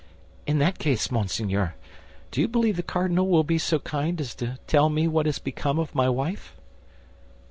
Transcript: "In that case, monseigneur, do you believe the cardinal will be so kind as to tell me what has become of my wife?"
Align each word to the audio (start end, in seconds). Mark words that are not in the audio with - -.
"In 0.47 0.57
that 0.57 0.79
case, 0.79 1.11
monseigneur, 1.11 1.75
do 2.31 2.41
you 2.41 2.47
believe 2.47 2.75
the 2.75 2.81
cardinal 2.81 3.27
will 3.27 3.43
be 3.43 3.59
so 3.59 3.77
kind 3.77 4.19
as 4.19 4.33
to 4.33 4.57
tell 4.65 4.89
me 4.89 5.07
what 5.07 5.27
has 5.27 5.37
become 5.37 5.77
of 5.77 5.93
my 5.93 6.09
wife?" 6.09 6.55